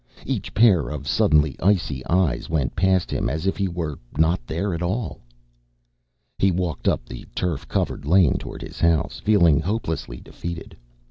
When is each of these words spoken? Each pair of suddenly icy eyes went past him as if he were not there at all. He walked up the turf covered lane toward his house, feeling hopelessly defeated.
Each 0.25 0.51
pair 0.55 0.89
of 0.89 1.07
suddenly 1.07 1.55
icy 1.61 2.03
eyes 2.07 2.49
went 2.49 2.75
past 2.75 3.11
him 3.11 3.29
as 3.29 3.45
if 3.45 3.55
he 3.55 3.67
were 3.67 3.99
not 4.17 4.41
there 4.47 4.73
at 4.73 4.81
all. 4.81 5.21
He 6.39 6.49
walked 6.49 6.87
up 6.87 7.05
the 7.05 7.27
turf 7.35 7.67
covered 7.67 8.03
lane 8.03 8.39
toward 8.39 8.63
his 8.63 8.79
house, 8.79 9.19
feeling 9.19 9.59
hopelessly 9.59 10.19
defeated. 10.19 10.75